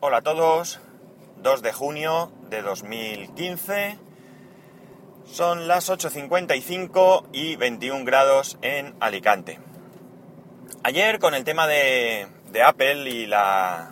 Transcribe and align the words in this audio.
Hola 0.00 0.18
a 0.18 0.22
todos, 0.22 0.78
2 1.38 1.60
de 1.60 1.72
junio 1.72 2.30
de 2.50 2.62
2015, 2.62 3.98
son 5.26 5.66
las 5.66 5.90
8.55 5.90 7.26
y 7.32 7.56
21 7.56 8.04
grados 8.04 8.58
en 8.62 8.94
Alicante. 9.00 9.58
Ayer 10.84 11.18
con 11.18 11.34
el 11.34 11.42
tema 11.42 11.66
de, 11.66 12.28
Apple 12.64 13.10
y 13.10 13.26
la, 13.26 13.90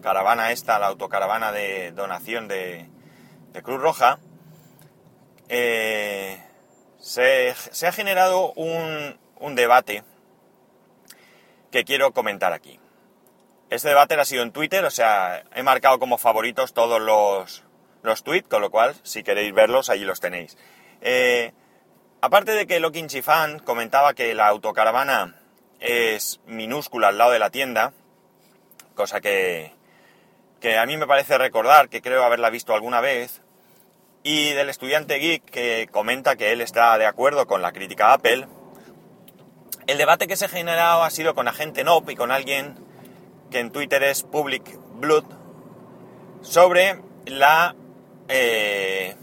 caravana 0.00 0.50
esta, 0.50 0.78
la 0.78 0.86
autocaravana 0.86 1.52
de 1.52 1.92
donación 1.92 2.48
de, 2.48 2.88
Cruz 3.62 3.82
Roja, 3.82 4.18
eh, 5.50 6.42
se, 6.98 7.50
ha 7.86 7.92
generado 7.92 8.54
un 8.54 9.54
debate 9.56 10.04
que 11.70 11.84
quiero 11.84 12.12
comentar 12.12 12.54
aquí. 12.54 12.80
Este 13.70 13.88
debate 13.88 14.14
ha 14.14 14.24
sido 14.24 14.42
en 14.42 14.52
Twitter, 14.52 14.84
o 14.84 14.90
sea, 14.90 15.42
he 15.54 15.62
marcado 15.62 15.98
como 15.98 16.18
favoritos 16.18 16.74
todos 16.74 17.00
los, 17.00 17.64
los 18.02 18.22
tweets, 18.22 18.48
con 18.48 18.60
lo 18.60 18.70
cual, 18.70 18.94
si 19.02 19.22
queréis 19.22 19.52
verlos, 19.52 19.90
allí 19.90 20.04
los 20.04 20.20
tenéis. 20.20 20.56
Eh, 21.00 21.52
aparte 22.20 22.52
de 22.52 22.66
que 22.66 22.80
Lokin 22.80 23.08
Chifan 23.08 23.58
comentaba 23.58 24.14
que 24.14 24.34
la 24.34 24.48
autocaravana 24.48 25.34
es 25.80 26.40
minúscula 26.46 27.08
al 27.08 27.18
lado 27.18 27.32
de 27.32 27.38
la 27.38 27.50
tienda, 27.50 27.92
cosa 28.94 29.20
que, 29.20 29.72
que 30.60 30.78
a 30.78 30.86
mí 30.86 30.96
me 30.96 31.06
parece 31.06 31.36
recordar, 31.38 31.88
que 31.88 32.02
creo 32.02 32.22
haberla 32.22 32.50
visto 32.50 32.74
alguna 32.74 33.00
vez, 33.00 33.42
y 34.22 34.52
del 34.52 34.70
estudiante 34.70 35.16
geek 35.16 35.44
que 35.44 35.88
comenta 35.90 36.36
que 36.36 36.52
él 36.52 36.60
está 36.60 36.96
de 36.96 37.06
acuerdo 37.06 37.46
con 37.46 37.60
la 37.60 37.72
crítica 37.72 38.12
Apple, 38.12 38.46
el 39.86 39.98
debate 39.98 40.26
que 40.26 40.36
se 40.36 40.46
ha 40.46 40.48
generado 40.48 41.04
ha 41.04 41.10
sido 41.10 41.34
con 41.34 41.48
Agente 41.48 41.84
Nop 41.84 42.08
y 42.08 42.16
con 42.16 42.30
alguien 42.30 42.76
que 43.54 43.60
en 43.60 43.70
Twitter 43.70 44.02
es 44.02 44.24
Public 44.24 44.64
Blood, 44.96 45.26
sobre 46.42 47.00
la 47.26 47.76
eh, 48.26 49.14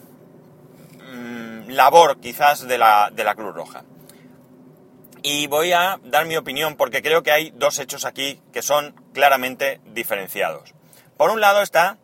mm, 1.02 1.68
labor 1.72 2.22
quizás 2.22 2.66
de 2.66 2.78
la, 2.78 3.12
de 3.12 3.26
la 3.26 3.36
Cruz 3.36 3.54
Roja. 3.54 3.84
Y 5.22 5.48
voy 5.48 5.74
a 5.74 6.00
dar 6.06 6.28
mi 6.28 6.38
opinión 6.38 6.78
porque 6.78 7.02
creo 7.02 7.24
que 7.24 7.34
hay 7.34 7.52
dos 7.52 7.78
hechos 7.80 8.06
aquí 8.06 8.42
que 8.54 8.62
son 8.62 8.96
claramente 9.14 9.82
diferenciados. 9.88 10.74
Por 11.18 11.30
un 11.30 11.42
lado 11.42 11.62
está 11.62 11.98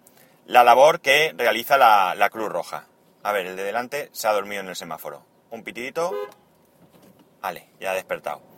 la 0.48 0.66
labor 0.66 1.00
que 1.00 1.33
realiza 1.33 1.78
la, 1.78 2.14
la 2.14 2.30
Cruz 2.30 2.50
Roja. 2.50 2.88
A 3.23 3.31
ver, 3.31 3.45
el 3.45 3.55
de 3.55 3.64
delante 3.64 4.09
se 4.11 4.28
ha 4.28 4.33
dormido 4.33 4.59
en 4.59 4.67
el 4.67 4.75
semáforo. 4.75 5.25
Un 5.50 5.64
pitidito. 5.64 6.11
Vale, 7.42 7.70
ya 7.80 7.92
ha 7.92 7.95
despertado. 7.95 8.56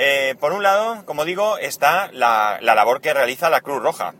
Eh, 0.00 0.36
por 0.38 0.52
un 0.52 0.62
lado, 0.62 1.04
como 1.06 1.24
digo, 1.24 1.58
está 1.58 2.08
la, 2.12 2.58
la, 2.62 2.76
labor 2.76 3.00
que 3.00 3.12
realiza 3.12 3.50
la 3.50 3.62
Cruz 3.62 3.82
Roja. 3.82 4.14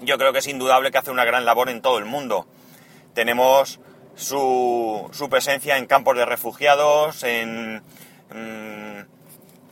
Yo 0.00 0.18
creo 0.18 0.32
que 0.32 0.38
es 0.38 0.46
indudable 0.46 0.92
que 0.92 0.98
hace 0.98 1.10
una 1.10 1.24
gran 1.24 1.44
labor 1.44 1.68
en 1.68 1.82
todo 1.82 1.98
el 1.98 2.04
mundo. 2.04 2.46
Tenemos 3.12 3.80
su, 4.14 5.10
presencia 5.28 5.78
en 5.78 5.86
campos 5.86 6.16
de 6.16 6.24
refugiados, 6.24 7.24
en 7.24 7.82
mmm, 8.30 9.00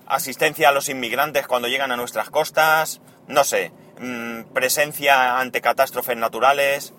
asistencia 0.06 0.70
a 0.70 0.72
los 0.72 0.88
inmigrantes 0.88 1.46
cuando 1.46 1.68
llegan 1.68 1.92
a 1.92 1.96
nuestras 1.96 2.28
costas, 2.28 3.00
no 3.28 3.44
sé, 3.44 3.70
mmm, 4.00 4.42
presencia 4.52 5.38
ante 5.38 5.60
catástrofes 5.60 6.16
naturales. 6.16 6.94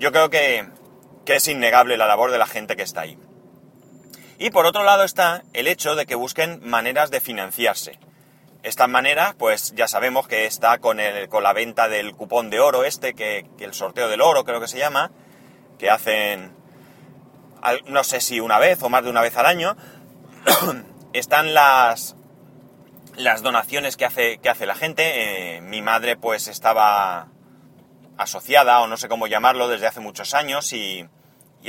Yo 0.00 0.10
creo 0.10 0.30
que, 0.30 0.66
que 1.24 1.36
es 1.36 1.46
innegable 1.46 1.96
la 1.96 2.08
labor 2.08 2.32
de 2.32 2.38
la 2.38 2.46
gente 2.46 2.74
que 2.74 2.82
está 2.82 3.02
ahí. 3.02 3.16
Y 4.38 4.50
por 4.50 4.66
otro 4.66 4.84
lado 4.84 5.02
está 5.02 5.42
el 5.52 5.66
hecho 5.66 5.96
de 5.96 6.06
que 6.06 6.14
busquen 6.14 6.60
maneras 6.62 7.10
de 7.10 7.20
financiarse. 7.20 7.98
Esta 8.62 8.86
manera, 8.86 9.34
pues 9.36 9.74
ya 9.74 9.88
sabemos 9.88 10.28
que 10.28 10.46
está 10.46 10.78
con, 10.78 11.00
el, 11.00 11.28
con 11.28 11.42
la 11.42 11.52
venta 11.52 11.88
del 11.88 12.14
cupón 12.14 12.48
de 12.48 12.60
oro 12.60 12.84
este, 12.84 13.14
que, 13.14 13.46
el 13.58 13.74
sorteo 13.74 14.08
del 14.08 14.20
oro 14.20 14.44
creo 14.44 14.60
que 14.60 14.68
se 14.68 14.78
llama, 14.78 15.10
que 15.76 15.90
hacen, 15.90 16.52
no 17.86 18.04
sé 18.04 18.20
si 18.20 18.38
una 18.38 18.60
vez 18.60 18.80
o 18.82 18.88
más 18.88 19.02
de 19.02 19.10
una 19.10 19.22
vez 19.22 19.36
al 19.36 19.46
año. 19.46 19.76
Están 21.12 21.52
las, 21.52 22.14
las 23.16 23.42
donaciones 23.42 23.96
que 23.96 24.04
hace, 24.04 24.38
que 24.38 24.50
hace 24.50 24.66
la 24.66 24.76
gente. 24.76 25.56
Eh, 25.56 25.60
mi 25.62 25.82
madre 25.82 26.16
pues 26.16 26.46
estaba 26.46 27.26
asociada, 28.16 28.80
o 28.80 28.86
no 28.86 28.96
sé 28.96 29.08
cómo 29.08 29.26
llamarlo, 29.26 29.66
desde 29.66 29.88
hace 29.88 30.00
muchos 30.00 30.34
años 30.34 30.72
y 30.72 31.08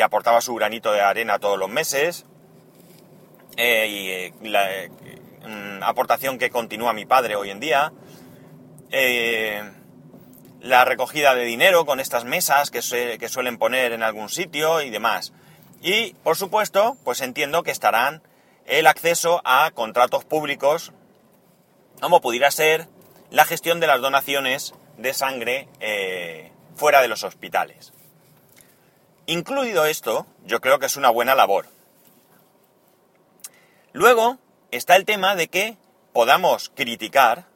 aportaba 0.04 0.42
su 0.42 0.54
granito 0.54 0.92
de 0.92 1.02
arena 1.02 1.40
todos 1.40 1.58
los 1.58 1.70
meses 1.70 2.26
eh, 3.62 3.88
y 3.88 4.10
eh, 4.10 4.34
la 4.42 4.72
eh, 4.74 4.90
aportación 5.82 6.38
que 6.38 6.50
continúa 6.50 6.94
mi 6.94 7.06
padre 7.06 7.36
hoy 7.36 7.50
en 7.50 7.60
día, 7.60 7.92
la 10.62 10.86
recogida 10.86 11.36
de 11.36 11.44
dinero 11.44 11.86
con 11.86 12.00
estas 12.00 12.24
mesas 12.24 12.72
que, 12.72 12.80
que, 13.20 13.28
suelen 13.28 13.58
poner 13.58 13.92
en 13.92 14.02
algún 14.02 14.30
sitio 14.30 14.82
y 14.82 14.90
demás. 14.90 15.34
Y, 15.82 16.14
por 16.24 16.38
supuesto, 16.38 16.96
pues 17.04 17.20
entiendo 17.20 17.64
que 17.64 17.72
estarán 17.72 18.24
el 18.66 18.88
acceso 18.88 19.42
a 19.44 19.72
contratos 19.72 20.24
públicos, 20.24 20.94
como 22.00 22.22
pudiera 22.22 22.52
ser 22.52 22.88
la 23.30 23.44
gestión 23.44 23.82
de 23.82 23.88
las 23.88 24.00
donaciones 24.00 24.74
de 24.98 25.14
sangre 25.14 25.68
fuera 26.78 27.02
de 27.02 27.10
los 27.10 27.26
hospitales. 27.26 27.92
Incluido 29.26 29.86
esto, 29.86 30.28
yo 30.46 30.62
creo 30.62 30.80
que 30.80 30.86
es 30.86 30.96
una 30.96 31.10
buena 31.10 31.36
labor. 31.36 31.66
Luego 33.92 34.38
está 34.72 34.96
el 34.96 35.06
tema 35.06 35.36
de 35.36 35.48
que 35.48 35.78
podamos 36.14 36.72
criticar, 36.76 37.48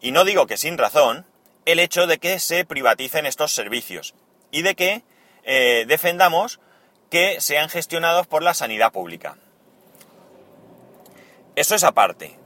y 0.00 0.10
no 0.10 0.24
digo 0.24 0.46
que 0.46 0.56
sin 0.56 0.76
razón, 0.76 1.26
el 1.64 1.78
hecho 1.78 2.06
de 2.06 2.18
que 2.18 2.38
se 2.38 2.64
privaticen 2.64 3.26
estos 3.26 3.52
servicios 3.52 4.14
y 4.50 4.62
de 4.62 4.74
que 4.74 5.02
eh, 5.44 5.84
defendamos 5.88 6.60
que 7.10 7.40
sean 7.40 7.68
gestionados 7.68 8.26
por 8.26 8.42
la 8.42 8.54
sanidad 8.54 8.92
pública. 8.92 9.36
Eso 11.54 11.74
es 11.74 11.84
aparte. 11.84 12.38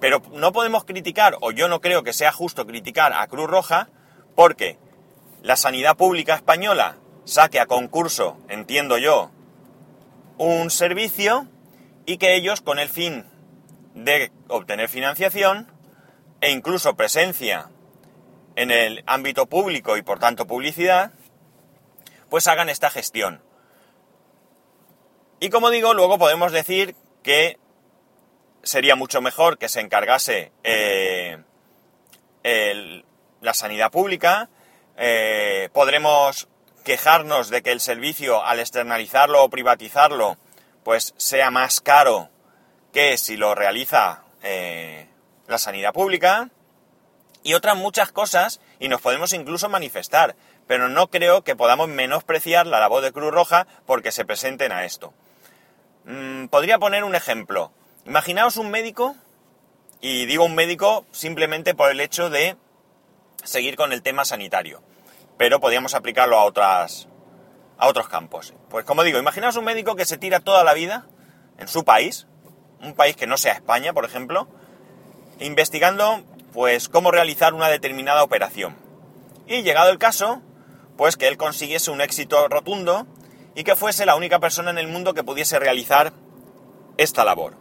Pero 0.00 0.22
no 0.32 0.52
podemos 0.52 0.84
criticar, 0.84 1.36
o 1.40 1.52
yo 1.52 1.68
no 1.68 1.80
creo 1.80 2.02
que 2.02 2.12
sea 2.12 2.32
justo 2.32 2.66
criticar 2.66 3.12
a 3.12 3.26
Cruz 3.28 3.48
Roja, 3.48 3.88
porque 4.34 4.78
la 5.42 5.56
sanidad 5.56 5.96
pública 5.96 6.34
española 6.34 6.96
saque 7.24 7.60
a 7.60 7.66
concurso, 7.66 8.38
entiendo 8.48 8.98
yo, 8.98 9.30
un 10.38 10.70
servicio 10.70 11.48
y 12.06 12.18
que 12.18 12.36
ellos, 12.36 12.60
con 12.60 12.78
el 12.78 12.88
fin 12.88 13.26
de 13.94 14.30
obtener 14.48 14.88
financiación 14.88 15.70
e 16.40 16.52
incluso 16.52 16.96
presencia 16.96 17.70
en 18.54 18.70
el 18.70 19.02
ámbito 19.06 19.46
público 19.46 19.96
y 19.96 20.02
por 20.02 20.18
tanto 20.18 20.46
publicidad, 20.46 21.12
pues 22.30 22.46
hagan 22.46 22.68
esta 22.68 22.90
gestión. 22.90 23.42
Y 25.40 25.50
como 25.50 25.70
digo, 25.70 25.92
luego 25.92 26.18
podemos 26.18 26.52
decir 26.52 26.94
que 27.22 27.58
sería 28.62 28.96
mucho 28.96 29.20
mejor 29.20 29.58
que 29.58 29.68
se 29.68 29.80
encargase 29.80 30.52
eh, 30.62 31.38
la 33.40 33.54
sanidad 33.54 33.90
pública, 33.90 34.48
eh, 34.96 35.68
podremos 35.72 36.48
quejarnos 36.84 37.50
de 37.50 37.62
que 37.62 37.72
el 37.72 37.80
servicio 37.80 38.44
al 38.44 38.60
externalizarlo 38.60 39.42
o 39.42 39.50
privatizarlo 39.50 40.38
pues 40.86 41.14
sea 41.16 41.50
más 41.50 41.80
caro 41.80 42.28
que 42.92 43.18
si 43.18 43.36
lo 43.36 43.56
realiza 43.56 44.22
eh, 44.44 45.08
la 45.48 45.58
sanidad 45.58 45.92
pública 45.92 46.50
y 47.42 47.54
otras 47.54 47.76
muchas 47.76 48.12
cosas 48.12 48.60
y 48.78 48.86
nos 48.86 49.00
podemos 49.00 49.32
incluso 49.32 49.68
manifestar, 49.68 50.36
pero 50.68 50.88
no 50.88 51.08
creo 51.08 51.42
que 51.42 51.56
podamos 51.56 51.88
menospreciar 51.88 52.68
la 52.68 52.78
labor 52.78 53.02
de 53.02 53.10
Cruz 53.10 53.32
Roja 53.32 53.66
porque 53.84 54.12
se 54.12 54.24
presenten 54.24 54.70
a 54.70 54.84
esto. 54.84 55.12
Mm, 56.04 56.46
podría 56.46 56.78
poner 56.78 57.02
un 57.02 57.16
ejemplo. 57.16 57.72
Imaginaos 58.04 58.56
un 58.56 58.70
médico, 58.70 59.16
y 60.00 60.26
digo 60.26 60.44
un 60.44 60.54
médico 60.54 61.04
simplemente 61.10 61.74
por 61.74 61.90
el 61.90 61.98
hecho 61.98 62.30
de 62.30 62.56
seguir 63.42 63.74
con 63.74 63.92
el 63.92 64.02
tema 64.02 64.24
sanitario, 64.24 64.84
pero 65.36 65.58
podríamos 65.58 65.96
aplicarlo 65.96 66.38
a 66.38 66.44
otras, 66.44 67.08
a 67.78 67.88
otros 67.88 68.08
campos. 68.08 68.54
Pues 68.68 68.84
como 68.84 69.02
digo, 69.02 69.18
imaginaos 69.18 69.56
un 69.56 69.64
médico 69.64 69.96
que 69.96 70.04
se 70.04 70.18
tira 70.18 70.40
toda 70.40 70.64
la 70.64 70.74
vida 70.74 71.06
en 71.58 71.68
su 71.68 71.84
país, 71.84 72.26
un 72.80 72.94
país 72.94 73.16
que 73.16 73.26
no 73.26 73.36
sea 73.36 73.52
España, 73.52 73.92
por 73.92 74.04
ejemplo, 74.04 74.48
investigando 75.38 76.22
pues 76.52 76.88
cómo 76.88 77.10
realizar 77.10 77.54
una 77.54 77.68
determinada 77.68 78.22
operación. 78.22 78.76
Y 79.46 79.62
llegado 79.62 79.90
el 79.90 79.98
caso, 79.98 80.42
pues 80.96 81.16
que 81.16 81.28
él 81.28 81.36
consiguiese 81.36 81.90
un 81.90 82.00
éxito 82.00 82.48
rotundo 82.48 83.06
y 83.54 83.64
que 83.64 83.76
fuese 83.76 84.06
la 84.06 84.16
única 84.16 84.38
persona 84.38 84.70
en 84.70 84.78
el 84.78 84.88
mundo 84.88 85.14
que 85.14 85.24
pudiese 85.24 85.58
realizar 85.58 86.12
esta 86.96 87.24
labor. 87.24 87.54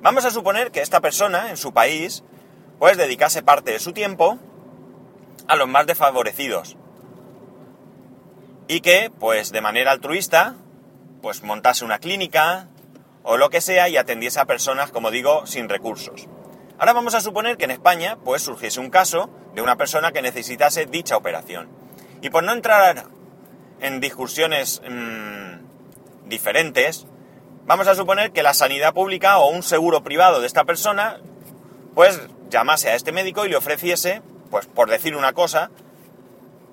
Vamos 0.00 0.24
a 0.24 0.30
suponer 0.30 0.70
que 0.70 0.80
esta 0.80 1.00
persona 1.00 1.50
en 1.50 1.56
su 1.56 1.72
país 1.72 2.24
pues 2.78 2.96
dedicase 2.96 3.42
parte 3.42 3.72
de 3.72 3.80
su 3.80 3.92
tiempo 3.92 4.38
a 5.48 5.56
los 5.56 5.68
más 5.68 5.86
desfavorecidos, 5.86 6.76
y 8.68 8.80
que, 8.80 9.10
pues 9.18 9.50
de 9.50 9.62
manera 9.62 9.90
altruista, 9.90 10.54
pues 11.22 11.42
montase 11.42 11.84
una 11.84 11.98
clínica 11.98 12.68
o 13.22 13.36
lo 13.36 13.50
que 13.50 13.60
sea 13.60 13.88
y 13.88 13.96
atendiese 13.96 14.40
a 14.40 14.44
personas, 14.44 14.92
como 14.92 15.10
digo, 15.10 15.46
sin 15.46 15.68
recursos. 15.68 16.28
Ahora 16.78 16.92
vamos 16.92 17.14
a 17.14 17.20
suponer 17.20 17.56
que 17.56 17.64
en 17.64 17.72
España 17.72 18.18
pues 18.24 18.42
surgiese 18.42 18.78
un 18.78 18.90
caso 18.90 19.30
de 19.54 19.62
una 19.62 19.76
persona 19.76 20.12
que 20.12 20.22
necesitase 20.22 20.86
dicha 20.86 21.16
operación. 21.16 21.68
Y 22.20 22.30
por 22.30 22.44
no 22.44 22.52
entrar 22.52 23.06
en 23.80 24.00
discusiones 24.00 24.80
mmm, 24.88 26.28
diferentes, 26.28 27.06
vamos 27.66 27.88
a 27.88 27.94
suponer 27.94 28.32
que 28.32 28.42
la 28.42 28.54
sanidad 28.54 28.94
pública 28.94 29.38
o 29.38 29.50
un 29.50 29.62
seguro 29.62 30.04
privado 30.04 30.40
de 30.40 30.46
esta 30.46 30.64
persona 30.64 31.18
pues 31.94 32.20
llamase 32.48 32.90
a 32.90 32.94
este 32.94 33.12
médico 33.12 33.44
y 33.44 33.48
le 33.48 33.56
ofreciese, 33.56 34.22
pues 34.50 34.66
por 34.66 34.88
decir 34.88 35.16
una 35.16 35.32
cosa, 35.32 35.70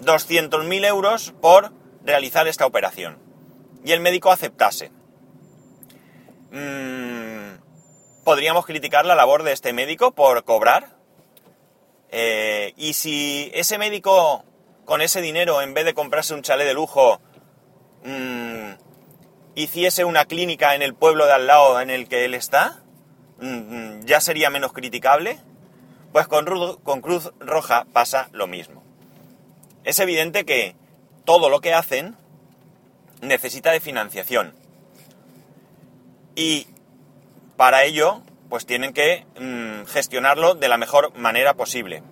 200.000 0.01 0.85
euros 0.85 1.33
por 1.41 1.71
realizar 2.05 2.47
esta 2.47 2.65
operación. 2.65 3.17
Y 3.83 3.91
el 3.91 3.99
médico 3.99 4.31
aceptase. 4.31 4.91
Mm, 6.51 7.57
¿Podríamos 8.23 8.65
criticar 8.65 9.05
la 9.05 9.15
labor 9.15 9.43
de 9.43 9.51
este 9.51 9.73
médico 9.73 10.11
por 10.11 10.43
cobrar? 10.43 10.95
Eh, 12.09 12.73
y 12.77 12.93
si 12.93 13.51
ese 13.53 13.77
médico 13.77 14.43
con 14.85 15.01
ese 15.01 15.21
dinero, 15.21 15.61
en 15.61 15.73
vez 15.73 15.85
de 15.85 15.93
comprarse 15.93 16.33
un 16.33 16.43
chalet 16.43 16.65
de 16.65 16.73
lujo, 16.73 17.19
mmm, 18.03 18.71
hiciese 19.55 20.05
una 20.05 20.25
clínica 20.25 20.75
en 20.75 20.81
el 20.81 20.93
pueblo 20.93 21.25
de 21.25 21.33
al 21.33 21.47
lado 21.47 21.81
en 21.81 21.89
el 21.89 22.07
que 22.07 22.25
él 22.25 22.33
está, 22.33 22.83
mmm, 23.39 24.01
¿ya 24.05 24.21
sería 24.21 24.49
menos 24.49 24.73
criticable? 24.73 25.39
Pues 26.11 26.27
con, 26.27 26.45
con 26.83 27.01
Cruz 27.01 27.33
Roja 27.39 27.85
pasa 27.91 28.29
lo 28.31 28.47
mismo. 28.47 28.83
Es 29.83 29.99
evidente 29.99 30.45
que 30.45 30.75
todo 31.25 31.49
lo 31.49 31.59
que 31.59 31.73
hacen 31.73 32.15
necesita 33.21 33.71
de 33.71 33.79
financiación. 33.79 34.53
Y 36.35 36.67
para 37.57 37.83
ello, 37.83 38.21
pues 38.49 38.65
tienen 38.65 38.93
que 38.93 39.25
mmm, 39.39 39.85
gestionarlo 39.85 40.55
de 40.55 40.67
la 40.67 40.77
mejor 40.77 41.15
manera 41.17 41.55
posible. 41.55 42.03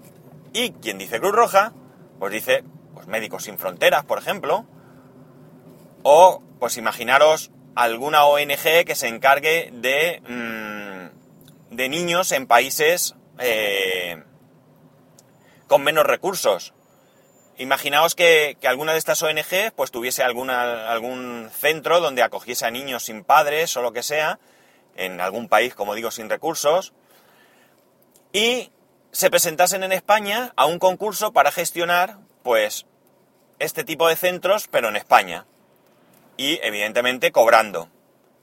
Y 0.53 0.71
quien 0.71 0.97
dice 0.97 1.19
Cruz 1.19 1.33
Roja, 1.33 1.73
pues 2.19 2.31
dice, 2.31 2.63
pues 2.93 3.07
Médicos 3.07 3.43
Sin 3.43 3.57
Fronteras, 3.57 4.05
por 4.05 4.17
ejemplo, 4.17 4.65
o 6.03 6.41
pues 6.59 6.77
imaginaros 6.77 7.51
alguna 7.75 8.25
ONG 8.25 8.85
que 8.85 8.95
se 8.95 9.07
encargue 9.07 9.71
de, 9.73 10.21
mmm, 10.27 11.75
de 11.75 11.89
niños 11.89 12.31
en 12.31 12.47
países 12.47 13.15
eh, 13.39 14.23
con 15.67 15.83
menos 15.83 16.05
recursos. 16.05 16.73
Imaginaos 17.57 18.15
que, 18.15 18.57
alguna 18.63 18.93
de 18.93 18.97
estas 18.97 19.21
ONG 19.21 19.73
pues 19.75 19.91
tuviese 19.91 20.23
alguna, 20.23 20.91
algún 20.91 21.49
centro 21.51 21.99
donde 21.99 22.23
acogiese 22.23 22.65
a 22.65 22.71
niños 22.71 23.03
sin 23.03 23.23
padres 23.23 23.77
o 23.77 23.81
lo 23.81 23.93
que 23.93 24.01
sea, 24.01 24.39
en 24.95 25.21
algún 25.21 25.47
país, 25.47 25.75
como 25.75 25.95
digo, 25.95 26.11
sin 26.11 26.29
recursos, 26.29 26.93
y 28.31 28.71
se 29.11 29.29
presentasen 29.29 29.83
en 29.83 29.91
España 29.91 30.51
a 30.55 30.65
un 30.65 30.79
concurso 30.79 31.33
para 31.33 31.51
gestionar, 31.51 32.17
pues, 32.41 32.87
este 33.59 33.83
tipo 33.83 34.07
de 34.07 34.15
centros, 34.15 34.67
pero 34.67 34.89
en 34.89 34.95
España. 34.95 35.45
Y, 36.37 36.59
evidentemente, 36.63 37.31
cobrando. 37.31 37.89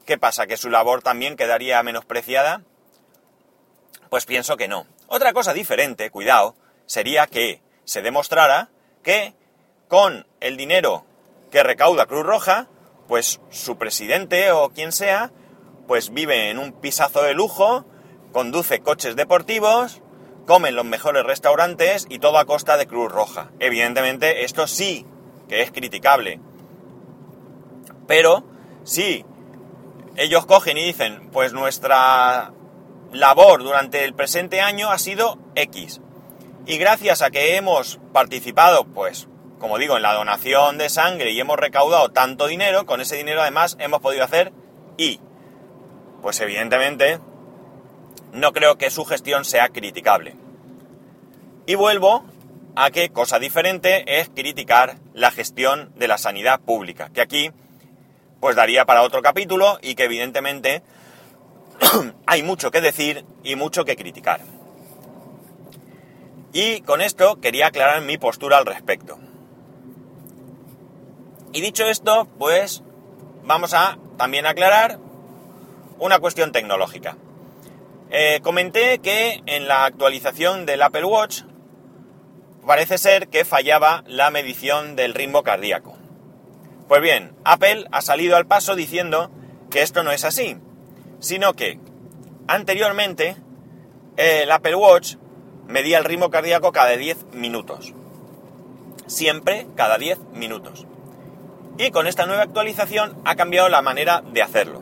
¿Qué 0.05 0.17
pasa? 0.17 0.47
¿Que 0.47 0.57
su 0.57 0.69
labor 0.69 1.03
también 1.03 1.35
quedaría 1.35 1.83
menospreciada? 1.83 2.61
Pues 4.09 4.25
pienso 4.25 4.57
que 4.57 4.69
no. 4.69 4.87
Otra 5.07 5.33
cosa 5.33 5.53
diferente, 5.53 6.09
cuidado, 6.09 6.55
sería 6.85 7.27
que 7.27 7.61
se 7.83 8.01
demostrara 8.01 8.69
que 9.03 9.33
con 9.87 10.25
el 10.39 10.57
dinero 10.57 11.05
que 11.51 11.63
recauda 11.63 12.05
Cruz 12.05 12.25
Roja, 12.25 12.67
pues 13.07 13.41
su 13.49 13.77
presidente 13.77 14.51
o 14.51 14.69
quien 14.69 14.91
sea, 14.91 15.31
pues 15.87 16.13
vive 16.13 16.49
en 16.49 16.59
un 16.59 16.71
pisazo 16.71 17.23
de 17.23 17.33
lujo, 17.33 17.85
conduce 18.31 18.79
coches 18.79 19.15
deportivos, 19.15 20.01
come 20.47 20.69
en 20.69 20.75
los 20.75 20.85
mejores 20.85 21.23
restaurantes 21.23 22.05
y 22.09 22.19
todo 22.19 22.37
a 22.37 22.45
costa 22.45 22.77
de 22.77 22.87
Cruz 22.87 23.11
Roja. 23.11 23.51
Evidentemente 23.59 24.45
esto 24.45 24.67
sí 24.67 25.05
que 25.49 25.61
es 25.61 25.71
criticable. 25.71 26.39
Pero 28.07 28.43
si 28.83 29.25
ellos 30.15 30.45
cogen 30.45 30.77
y 30.77 30.85
dicen, 30.85 31.29
pues 31.31 31.53
nuestra 31.53 32.53
labor 33.11 33.63
durante 33.63 34.05
el 34.05 34.13
presente 34.13 34.61
año 34.61 34.91
ha 34.91 34.97
sido 34.97 35.37
X. 35.55 36.01
Y 36.65 36.77
gracias 36.77 37.21
a 37.21 37.31
que 37.31 37.55
hemos 37.55 37.99
participado, 38.13 38.85
pues, 38.85 39.27
como 39.59 39.77
digo, 39.77 39.97
en 39.97 40.03
la 40.03 40.13
donación 40.13 40.77
de 40.77 40.89
sangre 40.89 41.31
y 41.31 41.39
hemos 41.39 41.57
recaudado 41.57 42.09
tanto 42.09 42.47
dinero, 42.47 42.85
con 42.85 43.01
ese 43.01 43.15
dinero 43.15 43.41
además 43.41 43.77
hemos 43.79 43.99
podido 43.99 44.23
hacer 44.23 44.53
Y. 44.97 45.19
Pues 46.21 46.39
evidentemente 46.39 47.19
no 48.31 48.53
creo 48.53 48.77
que 48.77 48.91
su 48.91 49.05
gestión 49.05 49.43
sea 49.43 49.69
criticable. 49.69 50.35
Y 51.65 51.75
vuelvo 51.75 52.25
a 52.75 52.91
que 52.91 53.09
cosa 53.09 53.39
diferente 53.39 54.19
es 54.19 54.29
criticar 54.29 54.97
la 55.13 55.31
gestión 55.31 55.91
de 55.95 56.07
la 56.07 56.17
sanidad 56.17 56.59
pública, 56.59 57.09
que 57.13 57.21
aquí 57.21 57.51
pues 58.39 58.55
daría 58.55 58.85
para 58.85 59.03
otro 59.03 59.21
capítulo 59.21 59.77
y 59.81 59.95
que 59.95 60.05
evidentemente 60.05 60.83
hay 62.25 62.43
mucho 62.43 62.71
que 62.71 62.81
decir 62.81 63.25
y 63.43 63.55
mucho 63.55 63.83
que 63.83 63.95
criticar. 63.95 64.41
Y 66.53 66.81
con 66.81 67.01
esto 67.01 67.39
quería 67.39 67.67
aclarar 67.67 68.01
mi 68.01 68.17
postura 68.17 68.57
al 68.57 68.65
respecto. 68.65 69.17
Y 71.53 71.61
dicho 71.61 71.85
esto, 71.85 72.27
pues 72.37 72.83
vamos 73.43 73.73
a 73.73 73.97
también 74.17 74.45
aclarar 74.45 74.99
una 75.99 76.19
cuestión 76.19 76.51
tecnológica. 76.51 77.17
Eh, 78.09 78.39
comenté 78.41 78.99
que 78.99 79.41
en 79.45 79.67
la 79.67 79.85
actualización 79.85 80.65
del 80.65 80.81
Apple 80.81 81.05
Watch 81.05 81.43
parece 82.65 82.97
ser 82.97 83.29
que 83.29 83.45
fallaba 83.45 84.03
la 84.07 84.29
medición 84.31 84.95
del 84.95 85.13
ritmo 85.13 85.43
cardíaco. 85.43 85.97
Pues 86.87 87.01
bien, 87.01 87.33
Apple 87.45 87.85
ha 87.91 88.01
salido 88.01 88.35
al 88.35 88.47
paso 88.47 88.75
diciendo 88.75 89.31
que 89.69 89.81
esto 89.81 90.03
no 90.03 90.11
es 90.11 90.25
así, 90.25 90.57
sino 91.19 91.53
que 91.53 91.79
anteriormente 92.47 93.37
el 94.17 94.51
Apple 94.51 94.75
Watch 94.75 95.15
medía 95.67 95.97
el 95.97 96.05
ritmo 96.05 96.29
cardíaco 96.29 96.71
cada 96.71 96.95
10 96.95 97.33
minutos. 97.33 97.93
Siempre 99.07 99.67
cada 99.75 99.97
10 99.97 100.19
minutos. 100.33 100.85
Y 101.77 101.91
con 101.91 102.07
esta 102.07 102.25
nueva 102.25 102.43
actualización 102.43 103.19
ha 103.25 103.35
cambiado 103.35 103.69
la 103.69 103.81
manera 103.81 104.21
de 104.21 104.41
hacerlo. 104.41 104.81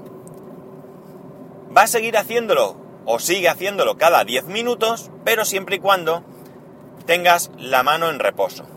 Va 1.76 1.84
a 1.84 1.88
seguir 1.88 2.18
haciéndolo 2.18 2.76
o 3.06 3.20
sigue 3.20 3.50
haciéndolo 3.50 3.98
cada 3.98 4.24
10 4.24 4.46
minutos, 4.46 5.12
pero 5.24 5.46
siempre 5.46 5.78
y 5.78 5.80
cuando 5.80 6.24
tengas 7.06 7.52
la 7.58 7.84
mano 7.84 8.10
en 8.10 8.20
reposo. 8.20 8.68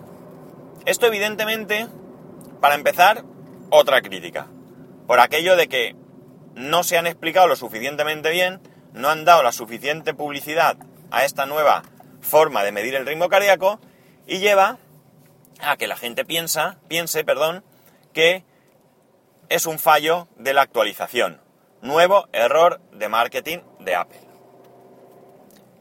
Esto 0.87 1.07
evidentemente, 1.07 1.87
para 2.61 2.75
empezar, 2.75 3.25
otra 3.71 4.03
crítica. 4.03 4.49
Por 5.07 5.21
aquello 5.21 5.57
de 5.57 5.69
que 5.69 5.97
no 6.55 6.83
se 6.83 6.99
han 6.99 7.07
explicado 7.07 7.47
lo 7.49 7.57
suficientemente 7.57 8.31
bien, 8.31 8.61
no 8.93 9.09
han 9.09 9.25
dado 9.25 9.43
la 9.43 9.53
suficiente 9.53 10.15
publicidad 10.15 10.77
a 11.11 11.25
esta 11.25 11.47
nueva 11.47 11.83
forma 12.23 12.65
de 12.65 12.73
medir 12.73 12.95
el 12.95 13.07
ritmo 13.07 13.29
cardíaco 13.29 13.79
y 14.27 14.39
lleva 14.39 14.79
a 15.61 15.77
que 15.77 15.87
la 15.87 15.97
gente 15.97 16.25
piensa, 16.25 16.79
piense, 16.89 17.25
perdón, 17.25 17.65
que 18.15 18.45
es 19.49 19.67
un 19.67 19.79
fallo 19.79 20.29
de 20.37 20.55
la 20.55 20.63
actualización. 20.63 21.41
Nuevo 21.83 22.29
error 22.33 22.81
de 22.93 23.09
marketing 23.09 23.59
de 23.81 23.95
Apple. 23.97 24.21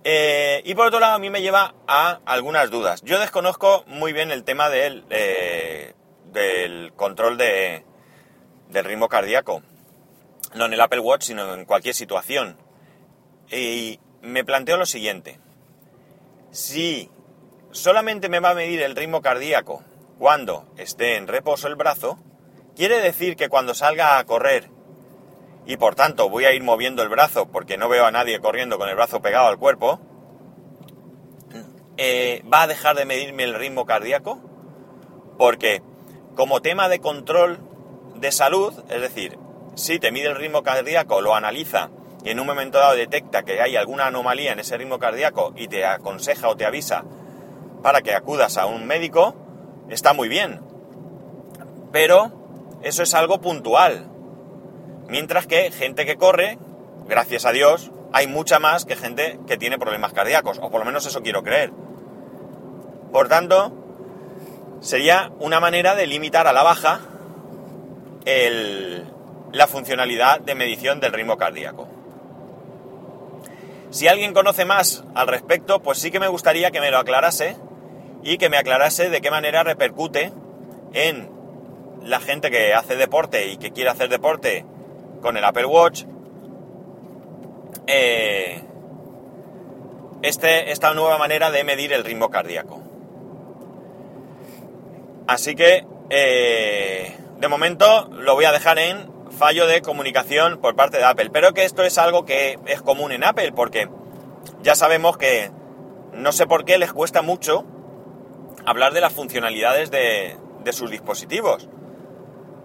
Eh, 0.03 0.61
y 0.65 0.73
por 0.73 0.87
otro 0.87 0.99
lado, 0.99 1.15
a 1.15 1.19
mí 1.19 1.29
me 1.29 1.41
lleva 1.41 1.75
a 1.87 2.19
algunas 2.25 2.71
dudas. 2.71 3.01
Yo 3.03 3.19
desconozco 3.19 3.83
muy 3.87 4.13
bien 4.13 4.31
el 4.31 4.43
tema 4.43 4.69
del, 4.69 5.05
eh, 5.11 5.93
del 6.31 6.91
control 6.93 7.37
de, 7.37 7.85
del 8.69 8.85
ritmo 8.85 9.09
cardíaco. 9.09 9.61
No 10.55 10.65
en 10.65 10.73
el 10.73 10.81
Apple 10.81 10.99
Watch, 10.99 11.23
sino 11.23 11.53
en 11.53 11.65
cualquier 11.65 11.93
situación. 11.93 12.57
Y 13.51 13.99
me 14.21 14.43
planteo 14.43 14.77
lo 14.77 14.85
siguiente. 14.85 15.39
Si 16.51 17.09
solamente 17.71 18.27
me 18.27 18.41
va 18.41 18.49
a 18.49 18.55
medir 18.55 18.81
el 18.81 18.95
ritmo 18.95 19.21
cardíaco 19.21 19.83
cuando 20.19 20.65
esté 20.75 21.15
en 21.15 21.27
reposo 21.27 21.69
el 21.69 21.75
brazo, 21.75 22.19
quiere 22.75 22.99
decir 22.99 23.37
que 23.37 23.47
cuando 23.47 23.73
salga 23.73 24.17
a 24.17 24.25
correr 24.25 24.69
y 25.65 25.77
por 25.77 25.95
tanto 25.95 26.29
voy 26.29 26.43
a 26.43 26.53
ir 26.53 26.61
moviendo 26.61 27.03
el 27.03 27.09
brazo 27.09 27.49
porque 27.49 27.77
no 27.77 27.87
veo 27.87 28.05
a 28.05 28.11
nadie 28.11 28.41
corriendo 28.41 28.77
con 28.77 28.89
el 28.89 28.95
brazo 28.95 29.21
pegado 29.21 29.47
al 29.47 29.57
cuerpo, 29.57 30.01
eh, 31.95 32.43
¿va 32.51 32.63
a 32.63 32.67
dejar 32.67 32.97
de 32.97 33.05
medirme 33.05 33.43
el 33.43 33.55
ritmo 33.55 33.85
cardíaco? 33.85 34.39
Porque 35.37 35.81
como 36.35 36.61
tema 36.61 36.89
de 36.89 36.99
control 36.99 37.59
de 38.15 38.31
salud, 38.33 38.73
es 38.89 39.01
decir, 39.01 39.37
si 39.75 39.99
te 39.99 40.11
mide 40.11 40.27
el 40.27 40.35
ritmo 40.35 40.63
cardíaco, 40.63 41.21
lo 41.21 41.33
analiza 41.33 41.91
y 42.23 42.29
en 42.29 42.39
un 42.39 42.47
momento 42.47 42.77
dado 42.77 42.95
detecta 42.95 43.43
que 43.43 43.61
hay 43.61 43.75
alguna 43.75 44.07
anomalía 44.07 44.53
en 44.53 44.59
ese 44.59 44.77
ritmo 44.77 44.99
cardíaco 44.99 45.53
y 45.55 45.67
te 45.67 45.85
aconseja 45.85 46.47
o 46.49 46.55
te 46.55 46.65
avisa 46.65 47.03
para 47.81 48.01
que 48.01 48.13
acudas 48.13 48.57
a 48.57 48.67
un 48.67 48.85
médico, 48.85 49.35
está 49.89 50.13
muy 50.13 50.27
bien. 50.27 50.61
Pero 51.91 52.31
eso 52.83 53.03
es 53.03 53.13
algo 53.13 53.41
puntual. 53.41 54.07
Mientras 55.07 55.47
que 55.47 55.71
gente 55.71 56.05
que 56.05 56.17
corre, 56.17 56.57
gracias 57.07 57.45
a 57.45 57.51
Dios, 57.51 57.91
hay 58.13 58.27
mucha 58.27 58.59
más 58.59 58.85
que 58.85 58.95
gente 58.95 59.39
que 59.47 59.57
tiene 59.57 59.79
problemas 59.79 60.13
cardíacos, 60.13 60.59
o 60.61 60.69
por 60.69 60.79
lo 60.79 60.85
menos 60.85 61.05
eso 61.05 61.21
quiero 61.23 61.43
creer. 61.43 61.71
Por 63.11 63.27
tanto, 63.27 63.73
sería 64.79 65.31
una 65.39 65.59
manera 65.59 65.95
de 65.95 66.07
limitar 66.07 66.47
a 66.47 66.53
la 66.53 66.63
baja 66.63 66.99
la 69.51 69.67
funcionalidad 69.67 70.39
de 70.39 70.55
medición 70.55 70.99
del 70.99 71.11
ritmo 71.11 71.37
cardíaco. 71.37 71.87
Si 73.91 74.07
alguien 74.07 74.33
conoce 74.33 74.63
más 74.63 75.03
al 75.15 75.27
respecto, 75.27 75.81
pues 75.81 75.99
sí 75.99 76.11
que 76.11 76.19
me 76.19 76.29
gustaría 76.29 76.71
que 76.71 76.79
me 76.79 76.91
lo 76.91 76.97
aclarase 76.97 77.57
y 78.23 78.37
que 78.37 78.49
me 78.49 78.57
aclarase 78.57 79.09
de 79.09 79.21
qué 79.21 79.29
manera 79.29 79.63
repercute 79.63 80.31
en 80.93 81.29
la 82.01 82.21
gente 82.21 82.49
que 82.49 82.73
hace 82.73 82.95
deporte 82.95 83.47
y 83.47 83.57
que 83.57 83.71
quiere 83.71 83.89
hacer 83.89 84.07
deporte 84.07 84.65
con 85.21 85.35
el 85.35 85.43
Apple 85.43 85.65
Watch 85.65 86.05
eh, 87.87 88.61
este, 90.21 90.71
esta 90.71 90.93
nueva 90.93 91.17
manera 91.17 91.51
de 91.51 91.63
medir 91.65 91.91
el 91.91 92.05
ritmo 92.05 92.29
cardíaco. 92.29 92.81
Así 95.27 95.53
que, 95.55 95.85
eh, 96.09 97.17
de 97.39 97.47
momento, 97.49 98.07
lo 98.11 98.35
voy 98.35 98.45
a 98.45 98.51
dejar 98.51 98.79
en 98.79 99.09
fallo 99.41 99.65
de 99.65 99.81
comunicación 99.81 100.59
por 100.59 100.75
parte 100.75 100.97
de 100.99 101.03
Apple. 101.03 101.31
Pero 101.33 101.55
que 101.55 101.65
esto 101.65 101.81
es 101.81 101.97
algo 101.97 102.25
que 102.25 102.59
es 102.67 102.83
común 102.83 103.11
en 103.11 103.23
Apple, 103.23 103.53
porque 103.53 103.89
ya 104.61 104.75
sabemos 104.75 105.17
que 105.17 105.49
no 106.13 106.31
sé 106.31 106.45
por 106.45 106.63
qué 106.63 106.77
les 106.77 106.93
cuesta 106.93 107.23
mucho 107.23 107.65
hablar 108.67 108.93
de 108.93 109.01
las 109.01 109.11
funcionalidades 109.11 109.89
de, 109.89 110.37
sus 110.71 110.91
dispositivos. 110.91 111.67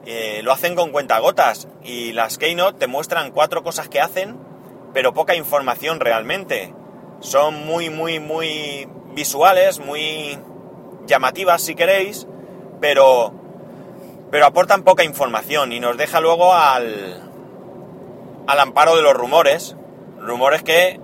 Eh, 0.04 0.42
lo 0.42 0.52
hacen 0.52 0.74
con 0.74 0.92
cuentagotas 0.92 1.66
y 1.82 2.12
las 2.12 2.36
Keynote 2.36 2.78
te 2.78 2.86
muestran 2.88 3.30
cuatro 3.30 3.62
cosas 3.62 3.88
que 3.88 4.02
hacen, 4.02 4.38
pero 4.92 5.14
poca 5.14 5.34
información 5.34 5.98
realmente. 5.98 6.74
Son 7.20 7.54
muy, 7.54 7.88
muy, 7.88 8.20
muy 8.20 8.86
visuales, 9.14 9.80
muy 9.80 10.38
llamativas 11.06 11.62
si 11.62 11.74
queréis, 11.74 12.26
pero, 12.82 13.32
pero 14.30 14.46
aportan 14.46 14.82
poca 14.82 15.04
información 15.04 15.72
y 15.72 15.80
nos 15.80 15.96
deja 15.96 16.20
luego 16.20 16.54
al, 16.54 17.22
al 18.46 18.60
amparo 18.60 18.96
de 18.96 19.02
los 19.02 19.14
rumores. 19.14 19.76
Rumores 20.20 20.62
que, 20.62 21.00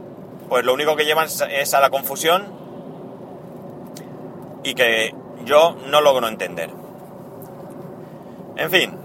pues 0.49 0.65
lo 0.65 0.75
único 0.75 0.97
que 0.97 1.05
llevan 1.05 1.29
es 1.51 1.75
a 1.75 1.81
la 1.81 1.91
confusión 1.91 2.53
y 4.65 4.75
que 4.75 5.15
yo 5.45 5.77
no 5.87 6.01
logro 6.01 6.29
entender. 6.29 6.71
En 8.57 8.71
fin, 8.71 8.97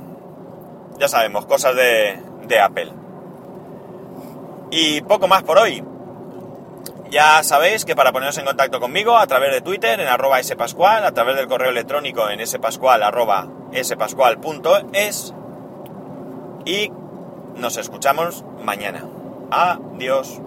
ya 0.97 1.07
sabemos, 1.07 1.45
cosas 1.45 1.75
de, 1.75 2.19
de 2.43 2.59
Apple. 2.59 2.91
Y 4.71 5.01
poco 5.01 5.27
más 5.27 5.43
por 5.43 5.57
hoy. 5.57 5.83
Ya 7.09 7.41
sabéis 7.43 7.86
que 7.86 7.95
para 7.95 8.12
poneros 8.12 8.38
en 8.38 8.45
contacto 8.45 8.81
conmigo 8.81 9.17
a 9.17 9.25
través 9.27 9.53
de 9.53 9.62
Twitter 9.62 10.00
en 10.00 10.07
arroba 10.07 10.43
spascual, 10.43 11.05
a 11.05 11.13
través 11.13 11.38
del 11.38 11.47
correo 11.47 11.69
electrónico 11.69 12.29
en 12.29 12.45
spascual 12.45 13.01
arroba 13.01 13.47
spascual.es 13.74 15.33
y 16.65 16.91
nos 17.55 17.77
escuchamos 17.77 18.43
mañana. 18.63 19.05
Adiós. 19.51 20.41